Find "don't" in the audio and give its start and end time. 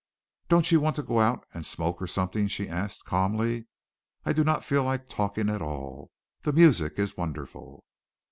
0.49-0.71